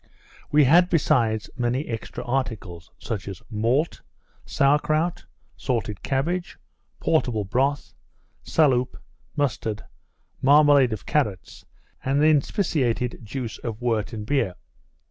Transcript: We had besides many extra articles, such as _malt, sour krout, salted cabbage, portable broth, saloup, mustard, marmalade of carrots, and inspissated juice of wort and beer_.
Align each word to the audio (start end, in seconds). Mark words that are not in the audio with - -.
We 0.51 0.63
had 0.63 0.89
besides 0.89 1.47
many 1.55 1.85
extra 1.85 2.23
articles, 2.23 2.89
such 2.97 3.27
as 3.27 3.43
_malt, 3.53 4.01
sour 4.47 4.79
krout, 4.79 5.25
salted 5.57 6.01
cabbage, 6.01 6.57
portable 6.99 7.43
broth, 7.45 7.93
saloup, 8.43 8.97
mustard, 9.35 9.83
marmalade 10.41 10.91
of 10.91 11.05
carrots, 11.05 11.65
and 12.03 12.23
inspissated 12.23 13.19
juice 13.23 13.59
of 13.59 13.79
wort 13.79 14.11
and 14.11 14.25
beer_. 14.25 14.55